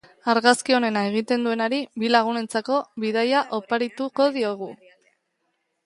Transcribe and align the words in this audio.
Argazki 0.31 0.75
onena 0.77 1.03
egiten 1.09 1.43
duenari 1.47 1.81
bi 2.03 2.11
lagunentzako 2.15 2.81
bidaia 3.05 3.45
oparituko 3.61 4.31
diogu. 4.41 4.75